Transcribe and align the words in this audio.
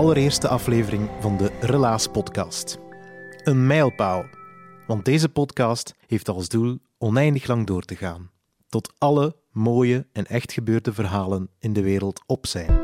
Allereerste 0.00 0.48
aflevering 0.48 1.08
van 1.18 1.36
de 1.36 1.50
Relaas 1.60 2.06
Podcast. 2.06 2.78
Een 3.44 3.66
mijlpaal, 3.66 4.24
want 4.86 5.04
deze 5.04 5.28
podcast 5.28 5.94
heeft 6.06 6.28
als 6.28 6.48
doel 6.48 6.78
oneindig 6.98 7.46
lang 7.46 7.66
door 7.66 7.82
te 7.82 7.96
gaan, 7.96 8.30
tot 8.68 8.92
alle 8.98 9.36
mooie 9.52 10.06
en 10.12 10.26
echt 10.26 10.52
gebeurde 10.52 10.92
verhalen 10.92 11.50
in 11.58 11.72
de 11.72 11.82
wereld 11.82 12.22
op 12.26 12.46
zijn. 12.46 12.80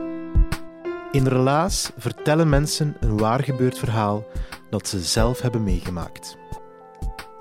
In 1.12 1.26
Relaas 1.26 1.90
vertellen 1.96 2.48
mensen 2.48 2.96
een 3.00 3.18
waar 3.18 3.44
gebeurd 3.44 3.78
verhaal 3.78 4.26
dat 4.70 4.88
ze 4.88 5.00
zelf 5.00 5.40
hebben 5.40 5.64
meegemaakt. 5.64 6.36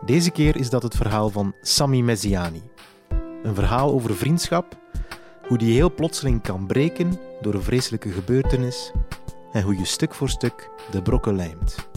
Deze 0.05 0.31
keer 0.31 0.55
is 0.55 0.69
dat 0.69 0.83
het 0.83 0.95
verhaal 0.95 1.29
van 1.29 1.53
Sami 1.61 2.03
Mesiani. 2.03 2.63
Een 3.43 3.55
verhaal 3.55 3.91
over 3.91 4.15
vriendschap, 4.15 4.77
hoe 5.47 5.57
die 5.57 5.73
heel 5.73 5.93
plotseling 5.93 6.41
kan 6.41 6.65
breken 6.65 7.19
door 7.41 7.53
een 7.53 7.63
vreselijke 7.63 8.09
gebeurtenis 8.09 8.91
en 9.55 9.61
hoe 9.61 9.77
je 9.77 9.85
stuk 9.85 10.13
voor 10.13 10.29
stuk 10.29 10.69
de 10.91 11.01
brokken 11.01 11.35
lijmt. 11.35 11.87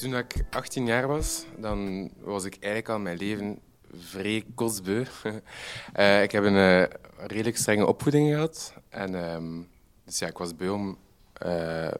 Toen 0.00 0.16
ik 0.16 0.44
18 0.50 0.86
jaar 0.86 1.06
was, 1.06 1.44
dan 1.58 2.10
was 2.20 2.44
ik 2.44 2.52
eigenlijk 2.52 2.88
al 2.88 2.98
mijn 2.98 3.16
leven 3.16 3.58
vrij 3.98 4.44
kostbeu. 4.54 5.04
Eh, 5.92 6.22
ik 6.22 6.32
heb 6.32 6.44
een 6.44 6.56
eh, 6.56 6.98
redelijk 7.26 7.56
strenge 7.56 7.86
opvoeding 7.86 8.28
gehad. 8.32 8.74
En, 8.88 9.14
ehm, 9.14 9.62
dus 10.04 10.18
ja, 10.18 10.26
ik 10.26 10.38
was 10.38 10.56
beu 10.56 10.70
om 10.70 10.98
eh, 11.32 11.92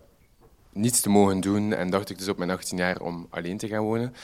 niets 0.73 1.01
te 1.01 1.09
mogen 1.09 1.41
doen. 1.41 1.73
En 1.73 1.91
dacht 1.91 2.11
ik 2.11 2.19
dus 2.19 2.29
op 2.29 2.39
mijn 2.39 2.51
18 2.51 2.79
jaar 2.79 3.01
om 3.01 3.27
alleen 3.31 3.59
te 3.59 3.69
gaan 3.69 3.83
wonen. 3.83 4.15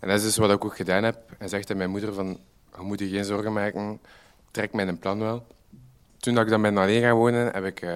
En 0.00 0.08
dat 0.08 0.18
is 0.18 0.24
dus 0.24 0.36
wat 0.36 0.50
ik 0.50 0.64
ook 0.64 0.76
gedaan 0.76 1.04
heb. 1.04 1.18
En 1.38 1.48
zegt 1.48 1.70
aan 1.70 1.76
mijn 1.76 1.90
moeder 1.90 2.14
van, 2.14 2.38
je 2.76 2.82
moet 2.82 2.98
je 2.98 3.08
geen 3.08 3.24
zorgen 3.24 3.52
maken. 3.52 4.00
Trek 4.50 4.72
mijn 4.72 4.98
plan 4.98 5.18
wel. 5.18 5.46
Toen 6.18 6.34
dat 6.34 6.44
ik 6.44 6.50
dan 6.50 6.62
ben 6.62 6.76
alleen 6.76 7.02
gaan 7.02 7.16
wonen, 7.16 7.52
heb 7.52 7.64
ik, 7.64 7.86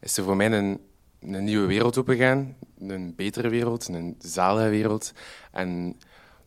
is 0.00 0.16
er 0.16 0.24
voor 0.24 0.36
mij 0.36 0.52
een 0.52 0.80
een 1.26 1.44
nieuwe 1.44 1.66
wereld 1.66 1.98
opengaan. 1.98 2.56
Een 2.78 3.14
betere 3.14 3.48
wereld, 3.48 3.88
een 3.88 4.14
zalige 4.18 4.68
wereld. 4.68 5.12
En 5.52 5.96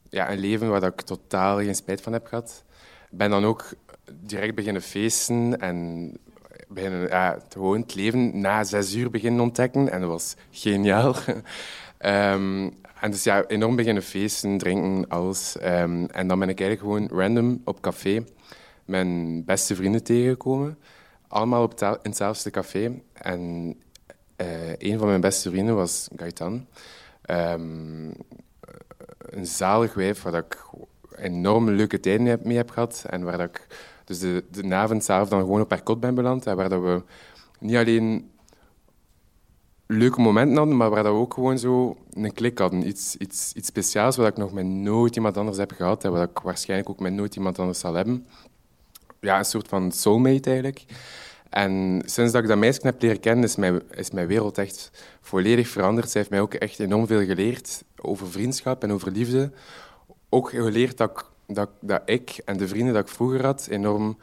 ja, 0.09 0.31
een 0.31 0.39
leven 0.39 0.69
waar 0.69 0.83
ik 0.83 1.01
totaal 1.01 1.57
geen 1.57 1.75
spijt 1.75 2.01
van 2.01 2.13
heb 2.13 2.27
gehad. 2.27 2.63
Ik 3.11 3.17
ben 3.17 3.29
dan 3.29 3.45
ook 3.45 3.65
direct 4.13 4.55
beginnen 4.55 4.81
feesten 4.81 5.59
en 5.59 6.11
beginnen, 6.67 7.07
ja, 7.07 7.39
gewoon 7.49 7.81
het 7.81 7.95
leven 7.95 8.39
na 8.39 8.63
zes 8.63 8.95
uur 8.95 9.09
beginnen 9.09 9.41
ontdekken. 9.41 9.91
En 9.91 9.99
dat 9.99 10.09
was 10.09 10.35
geniaal. 10.51 11.15
um, 11.99 12.73
en 13.01 13.11
dus 13.11 13.23
ja, 13.23 13.45
enorm 13.45 13.75
beginnen 13.75 14.03
feesten, 14.03 14.57
drinken, 14.57 15.07
alles. 15.07 15.55
Um, 15.63 16.05
en 16.05 16.27
dan 16.27 16.39
ben 16.39 16.49
ik 16.49 16.59
eigenlijk 16.59 16.79
gewoon 16.79 17.19
random 17.21 17.61
op 17.65 17.81
café 17.81 18.23
mijn 18.88 19.44
beste 19.45 19.75
vrienden 19.75 20.03
tegengekomen. 20.03 20.77
Allemaal 21.27 21.63
op 21.63 21.81
in 21.81 21.97
hetzelfde 22.01 22.49
café. 22.49 23.01
En 23.13 23.75
uh, 24.42 24.75
een 24.78 24.98
van 24.98 25.08
mijn 25.08 25.22
beste 25.22 25.50
vrienden 25.50 25.75
was 25.75 26.08
Gaetan. 26.16 26.66
Um, 27.30 28.14
een 29.20 29.46
zalig 29.46 29.94
wijf 29.94 30.22
waar 30.22 30.34
ik 30.34 30.66
enorm 31.16 31.70
leuke 31.70 32.00
tijden 32.00 32.40
mee 32.44 32.58
heb 32.58 32.70
gehad. 32.70 33.06
En 33.09 33.24
waar 33.24 33.40
ik 33.40 33.68
dus 34.06 34.20
de, 34.20 34.44
de 34.52 34.75
avond 34.75 35.03
zelf 35.03 35.30
dan 35.30 35.40
gewoon 35.40 35.62
op 35.62 35.70
haar 35.70 35.84
kot 35.84 36.00
ben 36.00 36.16
beland. 36.16 36.46
En 36.46 36.56
waar 36.56 36.70
dat 36.70 36.81
we 36.81 37.03
niet 37.59 37.75
alleen 37.75 38.31
leuke 39.86 40.22
momenten 40.22 40.58
hadden, 40.58 40.78
maar 40.78 40.90
waar 40.90 41.04
dat 41.04 41.14
we 41.14 41.19
ook 41.19 41.34
gewoon 41.34 41.59
zo 41.59 41.98
een 42.14 42.34
klik 42.34 42.58
hadden. 42.58 42.88
Iets, 42.88 43.16
iets, 43.16 43.54
iets 43.54 43.68
speciaals 43.68 44.16
wat 44.16 44.28
ik 44.28 44.38
nog 44.38 44.54
met 44.54 44.66
nooit 44.66 45.16
iemand 45.16 45.38
anders 45.38 45.58
heb 45.58 45.72
gehad. 45.72 46.04
En 46.04 46.12
wat 46.12 46.30
ik 46.30 46.40
waarschijnlijk 46.40 46.90
ook 46.90 47.00
met 47.00 47.14
nooit 47.14 47.36
iemand 47.36 47.59
anders 47.59 47.80
zal 47.80 47.94
hebben. 47.94 48.28
Ja, 49.19 49.38
een 49.38 49.46
soort 49.46 49.68
van 49.68 49.92
soulmate 49.92 50.50
eigenlijk. 50.50 50.86
En 51.50 52.02
sinds 52.06 52.31
dat 52.31 52.41
ik 52.41 52.47
dat 52.47 52.58
meisje 52.58 52.80
heb 52.84 53.02
leren 53.02 53.19
kennen, 53.19 53.44
is 53.44 53.56
mijn, 53.56 53.81
is 53.91 54.12
mijn 54.12 54.28
wereld 54.28 54.58
echt 54.58 54.91
volledig 55.22 55.68
veranderd. 55.68 56.09
Zij 56.09 56.19
heeft 56.19 56.31
mij 56.31 56.41
ook 56.41 56.53
echt 56.53 56.80
enorm 56.80 57.08
veel 57.08 57.25
geleerd 57.25 57.84
over 58.02 58.31
vriendschap 58.31 58.84
en 58.84 58.91
over 58.91 59.12
liefde. 59.12 59.52
Ook 60.30 60.50
geleerd 60.50 60.97
dat 60.97 61.09
ik, 61.09 61.25
dat, 61.56 61.69
dat 61.81 62.02
ik 62.06 62.41
en 62.46 62.57
de 62.57 62.68
vrienden 62.68 62.94
dat 62.94 63.03
ik 63.03 63.16
vroeger 63.16 63.46
had 63.46 63.68
enorm 63.69 64.18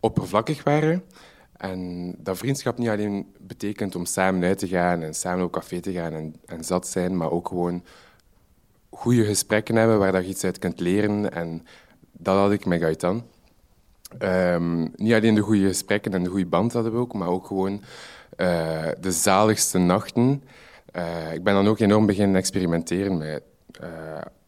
oppervlakkig 0.00 0.62
waren. 0.62 1.04
En 1.56 2.14
dat 2.18 2.38
vriendschap 2.38 2.78
niet 2.78 2.88
alleen 2.88 3.34
betekent 3.38 3.94
om 3.94 4.04
samen 4.04 4.48
uit 4.48 4.58
te 4.58 4.68
gaan 4.68 5.02
en 5.02 5.14
samen 5.14 5.44
op 5.44 5.52
café 5.52 5.80
te 5.80 5.92
gaan 5.92 6.12
en, 6.12 6.34
en 6.44 6.64
zat 6.64 6.86
zijn, 6.86 7.16
maar 7.16 7.30
ook 7.30 7.48
gewoon 7.48 7.84
goede 8.90 9.24
gesprekken 9.24 9.76
hebben 9.76 9.98
waar 9.98 10.22
je 10.22 10.28
iets 10.28 10.44
uit 10.44 10.58
kunt 10.58 10.80
leren. 10.80 11.32
En 11.32 11.66
dat 12.12 12.36
had 12.36 12.52
ik 12.52 12.66
met 12.66 12.80
Gaetan. 12.80 13.24
Um, 14.22 14.92
niet 14.96 15.12
alleen 15.12 15.34
de 15.34 15.40
goede 15.40 15.66
gesprekken 15.66 16.12
en 16.12 16.22
de 16.22 16.30
goede 16.30 16.46
band 16.46 16.72
hadden 16.72 16.92
we 16.92 16.98
ook, 16.98 17.14
maar 17.14 17.28
ook 17.28 17.46
gewoon 17.46 17.72
uh, 17.72 18.88
de 19.00 19.12
zaligste 19.12 19.78
nachten. 19.78 20.42
Uh, 20.96 21.32
ik 21.32 21.42
ben 21.42 21.54
dan 21.54 21.66
ook 21.66 21.78
enorm 21.78 22.06
beginnen 22.06 22.36
experimenteren 22.36 23.18
met 23.18 23.42
uh, 23.82 23.88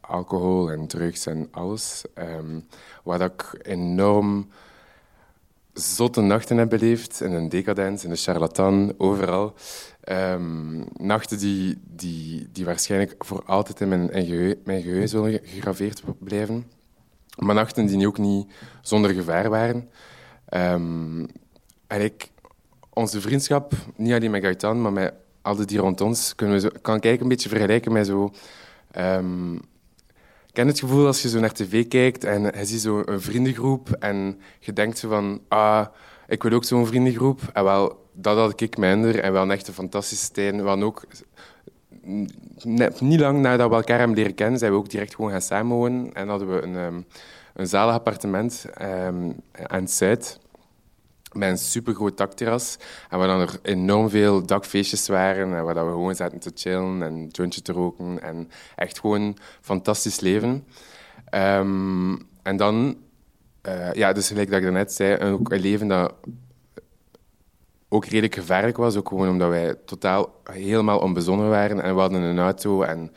alcohol 0.01 0.71
en 0.71 0.87
drugs 0.87 1.25
en 1.25 1.47
alles. 1.51 2.03
Um, 2.39 2.67
waar 3.03 3.21
ik 3.21 3.59
enorm 3.61 4.47
zotte 5.73 6.21
nachten 6.21 6.57
heb 6.57 6.69
beleefd. 6.69 7.21
In 7.21 7.31
een 7.31 7.49
decadens, 7.49 8.03
in 8.03 8.11
een 8.11 8.17
charlatan, 8.17 8.93
overal. 8.97 9.53
Um, 10.09 10.85
nachten 10.93 11.37
die, 11.37 11.81
die, 11.83 12.47
die 12.51 12.65
waarschijnlijk 12.65 13.15
voor 13.25 13.43
altijd 13.45 13.81
in 13.81 13.87
mijn, 13.87 14.09
in 14.09 14.59
mijn 14.63 14.81
geheugen 14.81 15.09
zullen 15.09 15.39
gegraveerd 15.43 16.03
blijven. 16.19 16.65
Maar 17.41 17.55
nachten 17.55 17.85
die 17.85 18.07
ook 18.07 18.17
niet 18.17 18.47
zonder 18.81 19.11
gevaar 19.11 19.49
waren. 19.49 19.89
Um, 20.49 21.27
eigenlijk, 21.87 22.29
onze 22.93 23.21
vriendschap, 23.21 23.73
niet 23.95 24.13
alleen 24.13 24.31
met 24.31 24.43
Gaetan, 24.43 24.81
maar 24.81 24.93
met 24.93 25.13
al 25.41 25.65
die 25.65 25.79
rond 25.79 26.01
ons, 26.01 26.35
kunnen 26.35 26.55
we 26.55 26.61
zo, 26.61 26.69
kan 26.81 27.01
ik 27.01 27.21
een 27.21 27.27
beetje 27.27 27.49
vergelijken 27.49 27.91
met 27.91 28.05
zo... 28.05 28.31
Um, 28.97 29.55
ik 30.47 30.57
ken 30.57 30.67
het 30.67 30.79
gevoel 30.79 31.05
als 31.05 31.21
je 31.21 31.29
zo 31.29 31.39
naar 31.39 31.53
tv 31.53 31.87
kijkt 31.87 32.23
en 32.23 32.41
je 32.41 32.65
ziet 32.65 32.81
zo 32.81 33.01
een 33.05 33.21
vriendengroep 33.21 33.91
en 33.91 34.39
je 34.59 34.73
denkt 34.73 34.97
zo 34.97 35.09
van... 35.09 35.41
Ah, 35.47 35.85
ik 36.27 36.43
wil 36.43 36.51
ook 36.51 36.63
zo'n 36.63 36.87
vriendengroep. 36.87 37.41
En 37.53 37.63
wel, 37.63 38.09
dat 38.13 38.37
had 38.37 38.61
ik 38.61 38.77
minder 38.77 39.19
en 39.19 39.31
wel 39.31 39.41
een 39.41 39.51
echte 39.51 39.73
fantastische 39.73 40.31
tijd. 40.31 40.55
We 40.55 40.83
ook 40.83 41.03
net, 42.63 43.01
niet 43.01 43.19
lang 43.19 43.39
nadat 43.39 43.69
we 43.69 43.75
elkaar 43.75 43.97
hebben 43.97 44.17
leren 44.17 44.35
kennen, 44.35 44.59
zijn 44.59 44.71
we 44.71 44.77
ook 44.77 44.89
direct 44.89 45.15
gewoon 45.15 45.31
gaan 45.31 45.41
samenwonen. 45.41 46.13
En 46.13 46.27
hadden 46.27 46.55
we 46.55 46.61
een, 46.61 46.75
um, 46.75 47.05
een 47.53 47.67
zalig 47.67 47.93
appartement 47.93 48.65
um, 48.81 49.35
aan 49.67 49.81
het 49.81 49.91
Zuid 49.91 50.39
met 51.31 51.49
een 51.49 51.57
supergroot 51.57 52.17
dakterras. 52.17 52.77
En 53.09 53.17
waar 53.17 53.27
dan 53.27 53.39
er 53.39 53.59
enorm 53.61 54.09
veel 54.09 54.45
dakfeestjes 54.45 55.07
waren. 55.07 55.55
En 55.55 55.63
waar 55.63 55.73
dat 55.73 55.85
we 55.85 55.91
gewoon 55.91 56.15
zaten 56.15 56.39
te 56.39 56.51
chillen 56.55 57.03
en 57.03 57.13
een 57.13 57.27
jointje 57.31 57.61
te 57.61 57.71
roken. 57.71 58.21
En 58.21 58.49
echt 58.75 58.99
gewoon 58.99 59.37
fantastisch 59.61 60.19
leven. 60.19 60.65
Um, 61.35 62.29
en 62.43 62.57
dan, 62.57 62.97
uh, 63.67 63.93
ja, 63.93 64.13
dus 64.13 64.27
gelijk 64.27 64.49
dat 64.49 64.57
ik 64.57 64.63
daarnet 64.63 64.93
zei, 64.93 65.31
ook 65.31 65.51
een 65.51 65.59
leven 65.59 65.87
dat 65.87 66.13
ook 67.93 68.05
redelijk 68.05 68.35
gevaarlijk 68.35 68.77
was. 68.77 68.95
Ook 68.95 69.07
gewoon 69.07 69.29
omdat 69.29 69.49
wij 69.49 69.75
totaal 69.85 70.33
helemaal 70.43 70.99
onbezonnen 70.99 71.49
waren. 71.49 71.81
En 71.81 71.93
we 71.93 71.99
hadden 71.99 72.21
een 72.21 72.39
auto 72.39 72.81
en 72.81 73.11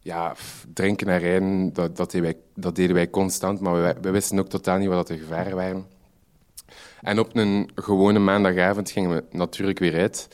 ja, 0.00 0.34
drinken 0.74 1.08
en 1.08 1.18
rijden, 1.18 1.72
dat, 1.72 1.96
dat, 1.96 2.10
deden 2.10 2.30
wij, 2.30 2.40
dat 2.54 2.76
deden 2.76 2.94
wij 2.94 3.10
constant. 3.10 3.60
Maar 3.60 4.00
we, 4.00 4.10
wisten 4.10 4.38
ook 4.38 4.48
totaal 4.48 4.78
niet 4.78 4.88
wat 4.88 5.06
de 5.06 5.18
gevaren 5.18 5.56
waren. 5.56 5.86
En 7.00 7.18
op 7.18 7.36
een 7.36 7.70
gewone 7.74 8.18
maandagavond 8.18 8.90
gingen 8.90 9.10
we 9.10 9.24
natuurlijk 9.30 9.78
weer 9.78 10.00
uit. 10.00 10.28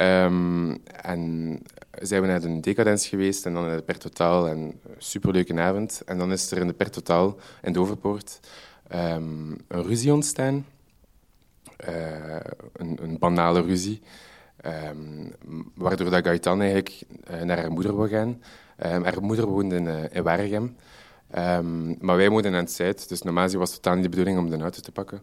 Um, 0.00 0.82
en 0.84 1.58
zijn 2.00 2.20
we 2.20 2.26
naar 2.26 2.40
de 2.40 2.60
Decadens 2.60 3.06
geweest 3.06 3.46
en 3.46 3.54
dan 3.54 3.66
naar 3.66 3.76
de 3.76 3.82
Pertotaal. 3.82 4.48
En 4.48 4.80
superleuke 4.98 5.60
avond. 5.60 6.02
En 6.06 6.18
dan 6.18 6.32
is 6.32 6.50
er 6.50 6.58
in 6.58 6.66
de 6.66 6.72
Pertotaal 6.72 7.36
in 7.62 7.72
de 7.72 7.80
Overpoort 7.80 8.40
um, 8.94 9.56
een 9.68 9.82
ruzie 9.82 10.12
ontstaan. 10.12 10.64
Uh, 11.88 12.36
een, 12.72 12.98
een, 13.02 13.18
banale 13.18 13.62
ruzie. 13.62 14.02
Um, 14.66 15.32
waardoor 15.74 16.10
dat 16.10 16.26
Gaetan 16.26 16.60
eigenlijk 16.60 17.02
uh, 17.30 17.40
naar 17.42 17.58
haar 17.58 17.72
moeder 17.72 17.96
wil 17.96 18.08
gaan. 18.08 18.42
haar 18.76 19.22
moeder 19.22 19.46
woonde 19.46 19.76
in, 19.76 19.84
uh, 19.84 20.04
in 20.10 20.22
Waregem. 20.22 20.76
Um, 21.36 21.96
maar 22.00 22.16
wij 22.16 22.30
woonden 22.30 22.52
aan 22.54 22.58
het 22.58 22.72
Zuid, 22.72 23.08
dus 23.08 23.22
normaal 23.22 23.50
was 23.50 23.72
het 23.72 23.82
totaal 23.82 23.94
niet 23.94 24.02
de 24.02 24.08
bedoeling 24.08 24.38
om 24.38 24.50
de 24.50 24.58
auto 24.58 24.80
te 24.80 24.92
pakken. 24.92 25.22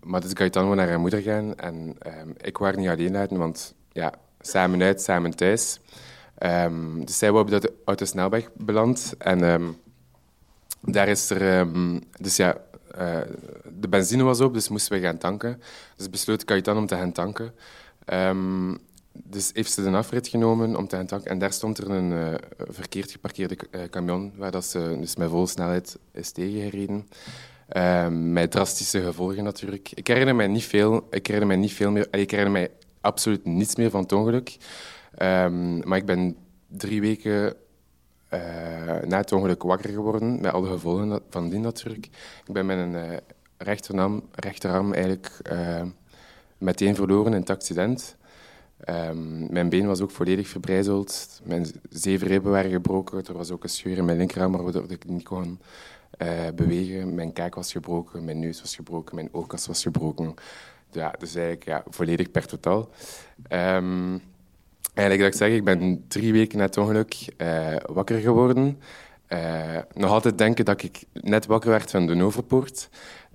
Maar 0.00 0.20
dus 0.20 0.30
Gaetan 0.34 0.66
wil 0.66 0.74
naar 0.74 0.88
haar 0.88 1.00
moeder 1.00 1.20
gaan 1.20 1.56
en 1.56 1.96
ik 2.40 2.58
was 2.58 2.76
niet 2.76 2.88
alleen 2.88 3.16
uit, 3.16 3.30
want 3.30 3.74
ja, 3.92 4.12
samen 4.40 4.82
uit, 4.82 5.02
samen 5.02 5.36
thuis. 5.36 5.80
dus 7.04 7.18
zij 7.18 7.32
wou 7.32 7.44
op 7.44 7.50
de 7.50 7.72
autosnelweg 7.84 8.50
beland 8.54 9.14
en 9.18 9.76
daar 10.80 11.08
is 11.08 11.30
er... 11.30 11.66
dus 12.20 12.36
ja, 12.36 12.56
uh, 12.98 13.18
de 13.78 13.88
benzine 13.88 14.22
was 14.22 14.40
op, 14.40 14.54
dus 14.54 14.68
moesten 14.68 14.92
we 14.92 15.00
gaan 15.00 15.18
tanken. 15.18 15.62
Dus 15.96 16.10
besloot 16.10 16.42
Gaetan 16.46 16.76
om 16.76 16.86
te 16.86 16.96
gaan 16.96 17.12
tanken 17.12 17.54
dus 19.24 19.50
heeft 19.52 19.72
ze 19.72 19.82
de 19.82 19.90
afrit 19.90 20.28
genomen 20.28 20.76
om 20.76 20.88
te 20.88 20.96
gaan 20.96 21.06
tanken. 21.06 21.30
En 21.30 21.38
daar 21.38 21.52
stond 21.52 21.78
er 21.78 21.90
een 21.90 22.10
uh, 22.10 22.34
verkeerd 22.58 23.10
geparkeerde 23.10 23.56
uh, 23.70 23.82
camion, 23.90 24.32
waar 24.36 24.50
dat 24.50 24.64
ze 24.64 24.96
dus 25.00 25.16
met 25.16 25.28
volle 25.28 25.46
snelheid 25.46 25.98
is 26.12 26.30
tegengereden. 26.30 27.08
Uh, 27.76 28.08
met 28.08 28.50
drastische 28.50 29.02
gevolgen 29.02 29.44
natuurlijk. 29.44 29.90
Ik 29.94 30.06
herinner 30.06 30.34
mij 30.34 30.46
niet 30.46 30.64
veel, 30.64 31.06
ik 31.10 31.26
herinner 31.26 31.46
mij 31.46 31.56
niet 31.56 31.72
veel 31.72 31.90
meer. 31.90 32.08
Ik 32.10 32.30
herinner 32.30 32.52
mij 32.52 32.70
absoluut 33.00 33.44
niets 33.44 33.76
meer 33.76 33.90
van 33.90 34.02
het 34.02 34.12
ongeluk. 34.12 34.56
Um, 35.22 35.88
maar 35.88 35.98
ik 35.98 36.06
ben 36.06 36.36
drie 36.68 37.00
weken 37.00 37.54
uh, 38.30 38.40
na 39.02 39.16
het 39.16 39.32
ongeluk 39.32 39.62
wakker 39.62 39.90
geworden, 39.90 40.40
met 40.40 40.52
alle 40.52 40.68
gevolgen 40.68 41.20
van 41.30 41.48
die 41.48 41.58
natuurlijk. 41.58 42.06
Ik 42.46 42.52
ben 42.52 42.66
met 42.66 42.78
een 42.78 43.20
rechterarm, 43.56 44.22
rechterarm 44.34 44.92
eigenlijk 44.92 45.42
meteen 46.58 46.94
verloren 46.94 47.32
in 47.32 47.40
het 47.40 47.50
accident. 47.50 48.16
Um, 48.88 49.52
mijn 49.52 49.68
been 49.68 49.86
was 49.86 50.00
ook 50.00 50.10
volledig 50.10 50.48
verbrijzeld. 50.48 51.40
Mijn 51.44 51.66
zeven 51.90 52.26
ribben 52.26 52.52
waren 52.52 52.70
gebroken. 52.70 53.24
Er 53.24 53.36
was 53.36 53.50
ook 53.50 53.62
een 53.62 53.68
scheur 53.68 53.96
in 53.96 54.04
mijn 54.04 54.18
linkerarm 54.18 54.52
waardoor 54.52 54.90
ik 54.90 55.08
niet 55.08 55.22
kon 55.22 55.58
bewegen. 56.54 57.14
Mijn 57.14 57.32
kaak 57.32 57.54
was 57.54 57.72
gebroken, 57.72 58.24
mijn 58.24 58.38
neus 58.38 58.60
was 58.60 58.76
gebroken, 58.76 59.14
mijn 59.14 59.28
oogkas 59.32 59.66
was 59.66 59.82
gebroken. 59.82 60.34
Ja, 60.90 61.14
dus 61.18 61.34
eigenlijk 61.34 61.64
ja, 61.64 61.84
volledig 61.88 62.30
per 62.30 62.46
totaal. 62.46 62.88
Um, 63.50 64.22
eigenlijk 64.96 65.20
dat 65.20 65.40
ik 65.40 65.46
zeg, 65.46 65.56
ik 65.56 65.64
ben 65.64 66.04
drie 66.08 66.32
weken 66.32 66.58
na 66.58 66.64
het 66.64 66.76
ongeluk 66.76 67.34
uh, 67.38 67.76
wakker 67.86 68.18
geworden. 68.18 68.80
Uh, 69.28 69.38
nog 69.94 70.10
altijd 70.10 70.38
denken 70.38 70.64
dat 70.64 70.82
ik 70.82 71.04
net 71.12 71.46
wakker 71.46 71.70
werd 71.70 71.90
van 71.90 72.06
de 72.06 72.14
Noverpoort. 72.14 72.88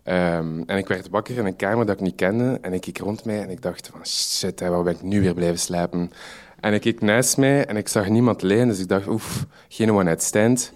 Um, 0.03 0.63
en 0.65 0.77
ik 0.77 0.87
werd 0.87 1.09
wakker 1.09 1.37
in 1.37 1.45
een 1.45 1.55
kamer 1.55 1.85
dat 1.85 1.95
ik 1.95 2.01
niet 2.01 2.15
kende. 2.15 2.57
En 2.61 2.73
ik 2.73 2.81
keek 2.81 2.97
rond 2.97 3.25
mij 3.25 3.41
en 3.41 3.49
ik 3.49 3.61
dacht 3.61 3.87
van 3.87 4.05
shit, 4.05 4.59
hè, 4.59 4.69
waar 4.69 4.83
ben 4.83 4.93
ik 4.93 5.01
nu 5.01 5.21
weer 5.21 5.33
blijven 5.33 5.59
slapen? 5.59 6.11
En 6.59 6.73
ik 6.73 6.81
keek 6.81 7.01
naast 7.01 7.37
mij 7.37 7.65
en 7.65 7.77
ik 7.77 7.87
zag 7.87 8.09
niemand 8.09 8.41
liggen. 8.41 8.67
Dus 8.67 8.79
ik 8.79 8.87
dacht, 8.87 9.07
oef, 9.07 9.45
geen 9.69 9.91
one 9.91 10.03
night 10.03 10.23
stand. 10.23 10.73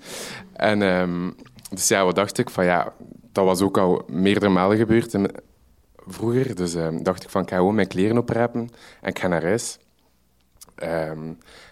En 0.53 0.81
um, 0.81 1.35
dus 1.69 1.87
ja, 1.87 2.05
wat 2.05 2.15
dacht 2.15 2.37
ik? 2.37 2.49
Van 2.49 2.65
ja, 2.65 2.93
dat 3.31 3.45
was 3.45 3.61
ook 3.61 3.77
al 3.77 4.03
meerdere 4.07 4.49
malen 4.49 4.77
gebeurd 4.77 5.15
vroeger. 6.07 6.55
Dus 6.55 6.73
um, 6.73 7.03
dacht 7.03 7.23
ik 7.23 7.29
van, 7.29 7.41
ik 7.41 7.49
ga 7.49 7.55
gewoon 7.55 7.75
mijn 7.75 7.87
kleren 7.87 8.17
oprapen 8.17 8.69
en 9.01 9.09
ik 9.09 9.19
ga 9.19 9.27
naar 9.27 9.43
huis. 9.43 9.77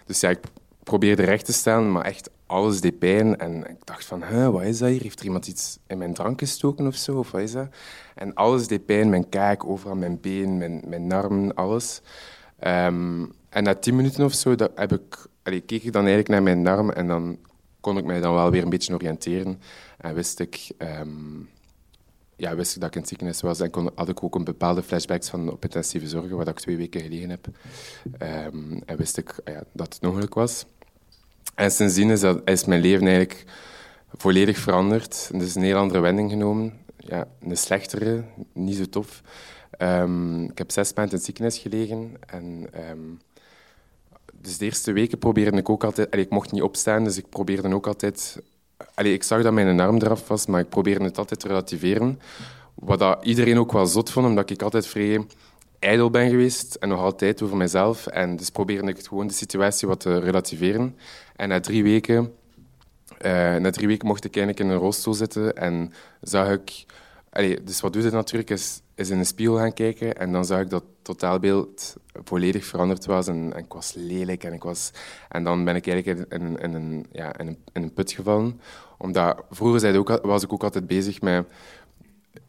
Dus 0.06 0.20
ja, 0.20 0.28
ik 0.28 0.40
probeerde 0.82 1.22
recht 1.22 1.44
te 1.44 1.52
staan, 1.52 1.92
maar 1.92 2.04
echt 2.04 2.30
alles 2.46 2.80
deed 2.80 2.98
pijn. 2.98 3.38
En 3.38 3.68
ik 3.68 3.76
dacht 3.84 4.04
van, 4.04 4.24
huh, 4.24 4.48
wat 4.48 4.62
is 4.62 4.78
dat 4.78 4.88
hier? 4.88 5.02
Heeft 5.02 5.18
er 5.18 5.24
iemand 5.24 5.46
iets 5.46 5.78
in 5.86 5.98
mijn 5.98 6.14
drank 6.14 6.38
gestoken 6.38 6.86
of 6.86 6.94
zo? 6.94 7.18
Of 7.18 7.30
wat 7.30 7.40
is 7.40 7.52
dat? 7.52 7.68
En 8.14 8.34
alles 8.34 8.66
deed 8.66 8.86
pijn. 8.86 9.10
Mijn 9.10 9.28
kaak, 9.28 9.64
overal 9.64 9.96
mijn 9.96 10.20
been, 10.20 10.58
mijn, 10.58 10.82
mijn 10.86 11.12
armen, 11.12 11.54
alles. 11.54 12.00
Um, 12.66 13.32
en 13.48 13.62
na 13.62 13.74
tien 13.74 13.96
minuten 13.96 14.24
of 14.24 14.32
zo 14.32 14.54
dat 14.54 14.70
heb 14.74 14.92
ik, 14.92 15.26
allee, 15.42 15.60
keek 15.60 15.82
ik 15.82 15.92
dan 15.92 16.06
eigenlijk 16.06 16.28
naar 16.28 16.42
mijn 16.42 16.66
arm 16.66 16.90
en 16.90 17.06
dan 17.06 17.38
kon 17.80 17.98
ik 17.98 18.04
mij 18.04 18.20
dan 18.20 18.34
wel 18.34 18.50
weer 18.50 18.62
een 18.62 18.70
beetje 18.70 18.94
oriënteren. 18.94 19.60
En 19.98 20.14
wist 20.14 20.40
ik, 20.40 20.70
um, 20.78 21.48
ja, 22.36 22.54
wist 22.56 22.74
ik 22.74 22.80
dat 22.80 22.94
ik 22.94 23.00
in 23.00 23.06
ziekenhuis 23.06 23.40
was. 23.40 23.60
En 23.60 23.70
kon, 23.70 23.90
had 23.94 24.08
ik 24.08 24.22
ook 24.22 24.34
een 24.34 24.44
bepaalde 24.44 24.82
flashbacks 24.82 25.28
van 25.28 25.52
op 25.52 25.62
intensieve 25.62 26.08
zorgen, 26.08 26.36
waar 26.36 26.48
ik 26.48 26.60
twee 26.60 26.76
weken 26.76 27.00
gelegen 27.00 27.30
heb. 27.30 27.46
Um, 28.46 28.82
en 28.86 28.96
wist 28.96 29.16
ik 29.16 29.34
ja, 29.44 29.64
dat 29.72 29.94
het 29.94 30.04
ongeluk 30.06 30.34
was. 30.34 30.64
En 31.54 31.70
sindsdien 31.70 32.10
is, 32.10 32.22
is 32.44 32.64
mijn 32.64 32.80
leven 32.80 33.06
eigenlijk 33.06 33.44
volledig 34.16 34.58
veranderd. 34.58 35.28
Het 35.32 35.42
is 35.42 35.54
een 35.54 35.62
heel 35.62 35.76
andere 35.76 36.00
wending 36.00 36.30
genomen. 36.30 36.72
Ja, 36.96 37.28
een 37.40 37.56
slechtere, 37.56 38.24
niet 38.52 38.76
zo 38.76 38.84
tof. 38.84 39.22
Um, 39.78 40.44
ik 40.44 40.58
heb 40.58 40.70
zes 40.70 40.94
maanden 40.94 41.20
in 41.34 41.44
het 41.44 41.56
gelegen. 41.56 42.12
En, 42.26 42.66
um, 42.90 43.20
dus 44.32 44.58
de 44.58 44.64
eerste 44.64 44.92
weken 44.92 45.18
probeerde 45.18 45.56
ik 45.56 45.68
ook 45.68 45.84
altijd... 45.84 46.10
Allee, 46.10 46.24
ik 46.24 46.30
mocht 46.30 46.52
niet 46.52 46.62
opstaan, 46.62 47.04
dus 47.04 47.16
ik 47.16 47.28
probeerde 47.28 47.74
ook 47.74 47.86
altijd... 47.86 48.42
Allee, 48.94 49.12
ik 49.12 49.22
zag 49.22 49.42
dat 49.42 49.52
mijn 49.52 49.80
arm 49.80 49.96
eraf 49.96 50.28
was, 50.28 50.46
maar 50.46 50.60
ik 50.60 50.68
probeerde 50.68 51.04
het 51.04 51.18
altijd 51.18 51.40
te 51.40 51.48
relativeren. 51.48 52.20
Wat 52.74 53.16
iedereen 53.22 53.58
ook 53.58 53.72
wel 53.72 53.86
zot 53.86 54.10
vond, 54.10 54.26
omdat 54.26 54.50
ik 54.50 54.62
altijd 54.62 54.86
vrij 54.86 55.26
ijdel 55.78 56.10
ben 56.10 56.30
geweest 56.30 56.74
en 56.74 56.88
nog 56.88 57.00
altijd 57.00 57.42
over 57.42 57.56
mezelf. 57.56 58.06
En 58.06 58.36
dus 58.36 58.50
probeerde 58.50 58.88
ik 58.88 59.06
gewoon 59.06 59.26
de 59.26 59.32
situatie 59.32 59.88
wat 59.88 60.00
te 60.00 60.18
relativeren. 60.18 60.96
En 61.36 61.48
na 61.48 61.60
drie 61.60 61.82
weken, 61.82 62.34
uh, 63.22 63.56
na 63.56 63.70
drie 63.70 63.86
weken 63.86 64.06
mocht 64.06 64.24
ik 64.24 64.36
eigenlijk 64.36 64.66
in 64.66 64.74
een 64.74 64.82
rolstoel 64.82 65.14
zitten 65.14 65.56
en 65.56 65.92
zag 66.20 66.50
ik... 66.50 66.84
Allee, 67.30 67.62
dus 67.62 67.80
wat 67.80 67.92
doe 67.92 68.02
je 68.02 68.10
natuurlijk, 68.10 68.50
is, 68.50 68.80
is 68.94 69.10
in 69.10 69.18
de 69.18 69.24
spiegel 69.24 69.56
gaan 69.56 69.72
kijken 69.72 70.16
en 70.16 70.32
dan 70.32 70.44
zag 70.44 70.60
ik 70.60 70.70
dat 70.70 70.82
het 70.82 71.04
totaalbeeld 71.04 71.96
volledig 72.24 72.64
veranderd 72.64 73.06
was 73.06 73.26
en, 73.26 73.52
en, 73.52 73.64
ik 73.64 73.72
was 73.72 73.92
lelijk 73.94 74.44
en 74.44 74.52
ik 74.52 74.62
was... 74.62 74.90
En 75.28 75.44
dan 75.44 75.64
ben 75.64 75.76
ik 75.76 75.86
eigenlijk 75.86 76.32
in, 76.32 76.58
in, 76.58 76.74
een, 76.74 77.06
ja, 77.12 77.38
in, 77.38 77.46
een, 77.46 77.58
in 77.72 77.82
een 77.82 77.92
put 77.92 78.12
gevallen. 78.12 78.60
Omdat 78.98 79.44
vroeger 79.50 79.98
ook, 79.98 80.20
was 80.22 80.42
ik 80.42 80.52
ook 80.52 80.62
altijd 80.62 80.86
bezig 80.86 81.20
met 81.20 81.46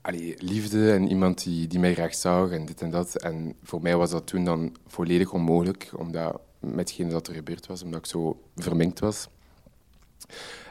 allee, 0.01 0.35
liefde 0.37 0.91
en 0.91 1.07
iemand 1.07 1.43
die, 1.43 1.67
die 1.67 1.79
mij 1.79 1.93
graag 1.93 2.15
zag 2.15 2.51
en 2.51 2.65
dit 2.65 2.81
en 2.81 2.89
dat. 2.89 3.15
En 3.15 3.55
voor 3.63 3.81
mij 3.81 3.95
was 3.95 4.09
dat 4.09 4.27
toen 4.27 4.43
dan 4.43 4.75
volledig 4.87 5.31
onmogelijk, 5.31 5.91
omdat 5.95 6.39
met 6.59 6.75
hetgeen 6.75 7.09
dat 7.09 7.27
er 7.27 7.33
gebeurd 7.33 7.67
was, 7.67 7.83
omdat 7.83 7.99
ik 7.99 8.05
zo 8.05 8.41
verminkt 8.55 8.99
was. 8.99 9.27